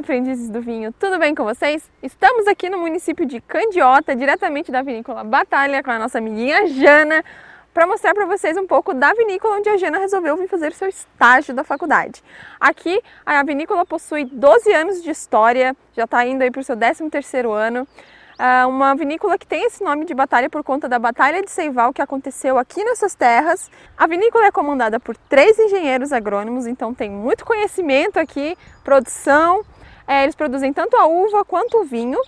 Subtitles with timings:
[0.00, 1.90] aprendizes do vinho, tudo bem com vocês?
[2.02, 7.22] Estamos aqui no município de Candiota, diretamente da vinícola Batalha, com a nossa amiguinha Jana,
[7.74, 10.88] para mostrar para vocês um pouco da vinícola onde a Jana resolveu vir fazer seu
[10.88, 12.22] estágio da faculdade.
[12.58, 16.76] Aqui a vinícola possui 12 anos de história, já está indo aí para o seu
[16.76, 17.86] 13º ano.
[18.38, 21.92] Uh, uma vinícola que tem esse nome de batalha por conta da Batalha de Seival
[21.92, 23.70] que aconteceu aqui nessas terras.
[23.98, 29.62] A vinícola é comandada por três engenheiros agrônomos, então tem muito conhecimento aqui, produção.
[30.10, 32.20] É, eles produzem tanto a uva quanto o vinho.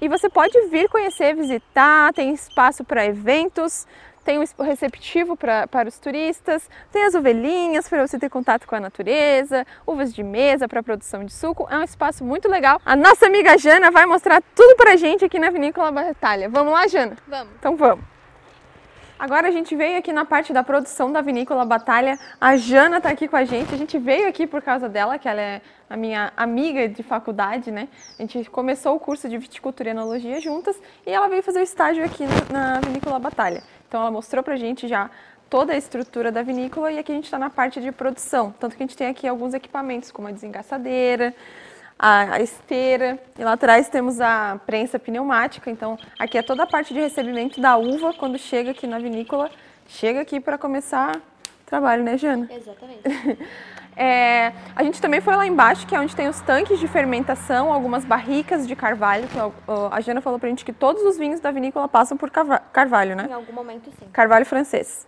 [0.00, 3.88] E você pode vir conhecer, visitar, tem espaço para eventos,
[4.24, 8.76] tem o receptivo pra, para os turistas, tem as ovelhinhas para você ter contato com
[8.76, 11.66] a natureza, uvas de mesa para produção de suco.
[11.68, 12.80] É um espaço muito legal.
[12.86, 16.48] A nossa amiga Jana vai mostrar tudo para a gente aqui na Vinícola Batalha.
[16.48, 17.16] Vamos lá, Jana?
[17.26, 17.52] Vamos.
[17.58, 18.17] Então vamos.
[19.18, 22.16] Agora a gente veio aqui na parte da produção da Vinícola Batalha.
[22.40, 23.74] A Jana está aqui com a gente.
[23.74, 25.60] A gente veio aqui por causa dela, que ela é
[25.90, 27.88] a minha amiga de faculdade, né?
[28.16, 31.62] A gente começou o curso de viticultura e enologia juntas e ela veio fazer o
[31.64, 33.64] estágio aqui na Vinícola Batalha.
[33.88, 35.10] Então ela mostrou pra gente já
[35.50, 38.54] toda a estrutura da vinícola e aqui a gente está na parte de produção.
[38.60, 41.34] Tanto que a gente tem aqui alguns equipamentos, como a desengaçadeira,
[41.98, 43.18] a, a esteira.
[43.38, 45.70] E lá atrás temos a prensa pneumática.
[45.70, 49.50] Então, aqui é toda a parte de recebimento da uva quando chega aqui na vinícola.
[49.86, 51.20] Chega aqui para começar o
[51.66, 52.48] trabalho, né, Jana?
[52.50, 53.02] Exatamente.
[54.00, 57.72] É, a gente também foi lá embaixo, que é onde tem os tanques de fermentação,
[57.72, 59.26] algumas barricas de carvalho.
[59.26, 59.36] Que
[59.90, 62.30] a Jana falou pra gente que todos os vinhos da vinícola passam por
[62.72, 63.26] carvalho, né?
[63.28, 64.06] Em algum momento, sim.
[64.12, 65.04] Carvalho francês.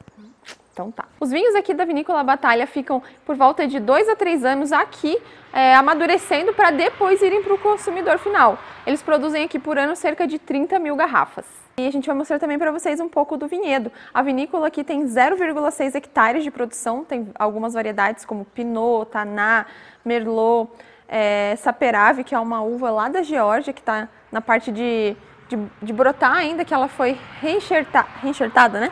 [0.80, 1.04] Então tá.
[1.20, 5.20] Os vinhos aqui da Vinícola Batalha ficam por volta de 2 a 3 anos aqui,
[5.52, 8.58] é, amadurecendo para depois irem para o consumidor final.
[8.86, 11.44] Eles produzem aqui por ano cerca de 30 mil garrafas.
[11.76, 13.92] E a gente vai mostrar também para vocês um pouco do vinhedo.
[14.14, 19.66] A vinícola aqui tem 0,6 hectares de produção, tem algumas variedades como Pinot, Taná,
[20.02, 20.70] Merlot,
[21.06, 25.14] é, Saperave, que é uma uva lá da Geórgia, que está na parte de,
[25.46, 28.90] de, de, brotar ainda, que ela foi reenxerta, reenxertada, né?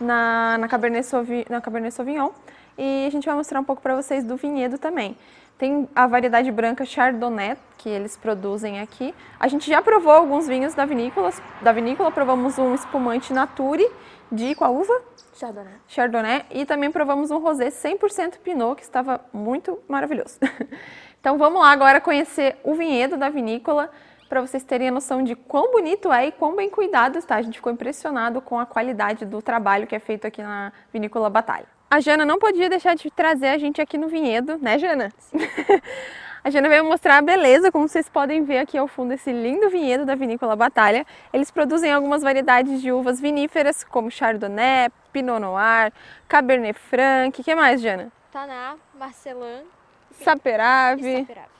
[0.00, 2.30] Na, na, Cabernet Sauvignon, na Cabernet Sauvignon.
[2.76, 5.16] E a gente vai mostrar um pouco para vocês do vinhedo também.
[5.58, 9.12] Tem a variedade branca Chardonnay, que eles produzem aqui.
[9.40, 11.32] A gente já provou alguns vinhos da vinícola.
[11.60, 13.90] Da vinícola provamos um espumante Nature
[14.30, 15.02] de qual uva?
[15.34, 15.74] Chardonnay.
[15.88, 16.44] Chardonnay.
[16.50, 20.38] E também provamos um rosé 100% Pinot, que estava muito maravilhoso.
[21.20, 23.90] então vamos lá agora conhecer o vinhedo da vinícola
[24.28, 27.36] para vocês terem a noção de quão bonito é e quão bem cuidado está.
[27.36, 31.30] A gente ficou impressionado com a qualidade do trabalho que é feito aqui na Vinícola
[31.30, 31.66] Batalha.
[31.90, 35.10] A Jana não podia deixar de trazer a gente aqui no vinhedo, né, Jana?
[36.44, 39.70] a Jana veio mostrar a beleza, como vocês podem ver aqui ao fundo, esse lindo
[39.70, 41.06] vinhedo da Vinícola Batalha.
[41.32, 45.90] Eles produzem algumas variedades de uvas viníferas, como Chardonnay, Pinot Noir,
[46.28, 47.40] Cabernet Franc.
[47.40, 48.12] O que mais, Jana?
[48.30, 49.64] Taná, Marcelin,
[50.10, 51.20] Saperave.
[51.20, 51.58] Saperave.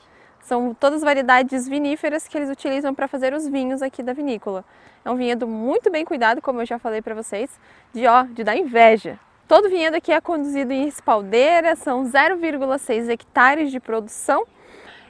[0.49, 4.65] São todas variedades viníferas que eles utilizam para fazer os vinhos aqui da vinícola.
[5.05, 7.51] É um vinhedo muito bem cuidado, como eu já falei para vocês,
[7.93, 9.19] de ó, de dar inveja.
[9.47, 14.43] Todo vinhedo aqui é conduzido em espaldeira, são 0,6 hectares de produção.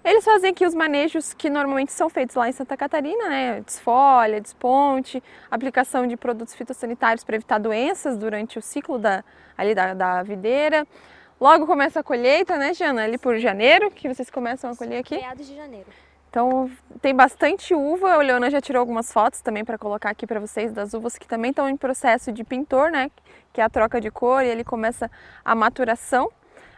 [0.03, 3.61] Eles fazem aqui os manejos que normalmente são feitos lá em Santa Catarina, né?
[3.65, 9.23] Desfolha, desponte, aplicação de produtos fitossanitários para evitar doenças durante o ciclo da,
[9.57, 10.85] ali da, da videira.
[11.39, 13.03] Logo começa a colheita, né, Jana?
[13.03, 15.15] Ali por janeiro, que vocês começam a colher aqui.
[15.15, 15.87] Meados de janeiro.
[16.29, 16.69] Então
[17.01, 18.13] tem bastante uva.
[18.13, 21.27] A Leona já tirou algumas fotos também para colocar aqui para vocês das uvas que
[21.27, 23.09] também estão em processo de pintor, né?
[23.53, 25.09] Que é a troca de cor e ele começa
[25.43, 26.29] a maturação.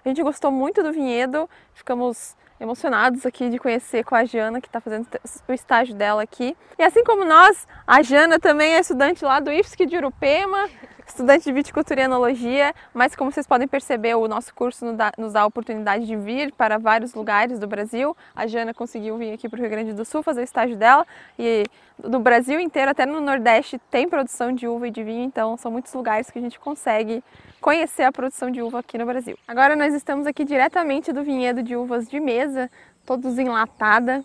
[0.05, 4.67] A gente gostou muito do vinhedo, ficamos emocionados aqui de conhecer com a Jana, que
[4.67, 5.07] está fazendo
[5.47, 6.55] o estágio dela aqui.
[6.77, 10.69] E assim como nós, a Jana também é estudante lá do IFSC de Urupema,
[11.11, 14.95] estudante de viticultura e enologia, mas como vocês podem perceber, o nosso curso nos
[15.33, 18.15] dá, a oportunidade de vir para vários lugares do Brasil.
[18.35, 21.05] A Jana conseguiu vir aqui para o Rio Grande do Sul fazer o estágio dela
[21.37, 21.65] e
[22.01, 25.71] no Brasil inteiro, até no Nordeste, tem produção de uva e de vinho, então são
[25.71, 27.23] muitos lugares que a gente consegue
[27.59, 29.37] conhecer a produção de uva aqui no Brasil.
[29.47, 32.71] Agora nós estamos aqui diretamente do vinhedo de uvas de mesa,
[33.05, 34.23] todos enlatada.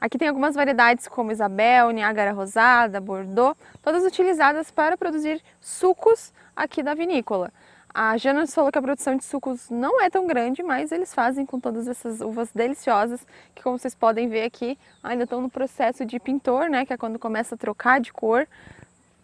[0.00, 6.82] Aqui tem algumas variedades como Isabel, Niágara Rosada, Bordeaux, todas utilizadas para produzir sucos aqui
[6.82, 7.50] da vinícola.
[7.98, 11.46] A Jana falou que a produção de sucos não é tão grande, mas eles fazem
[11.46, 16.04] com todas essas uvas deliciosas, que como vocês podem ver aqui, ainda estão no processo
[16.04, 18.46] de pintor, né, que é quando começa a trocar de cor.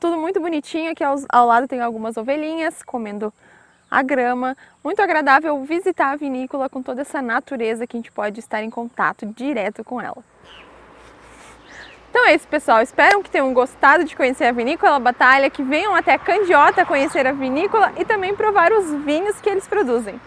[0.00, 3.30] Tudo muito bonitinho, aqui ao, ao lado tem algumas ovelhinhas comendo
[3.92, 4.56] a grama.
[4.82, 8.70] Muito agradável visitar a vinícola com toda essa natureza que a gente pode estar em
[8.70, 10.24] contato direto com ela.
[12.08, 12.80] Então é isso, pessoal.
[12.80, 17.32] Espero que tenham gostado de conhecer a Vinícola Batalha, que venham até Candiota conhecer a
[17.32, 20.20] vinícola e também provar os vinhos que eles produzem.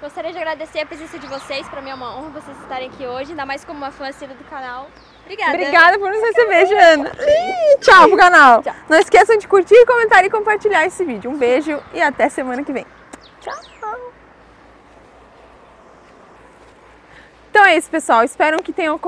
[0.00, 1.68] Gostaria de agradecer a presença de vocês.
[1.68, 4.34] Para mim é uma honra vocês estarem aqui hoje, ainda mais como uma fã assídua
[4.34, 4.88] do canal.
[5.22, 5.52] Obrigada.
[5.52, 7.12] Obrigada por nos receber, Jana.
[7.20, 8.62] Ih, tchau pro canal.
[8.62, 8.74] Tchau.
[8.88, 11.30] Não esqueçam de curtir, comentar e compartilhar esse vídeo.
[11.30, 12.86] Um beijo e até semana que vem.
[13.40, 13.70] Tchau.
[17.50, 18.22] Então é isso, pessoal.
[18.22, 18.98] Espero que tenham.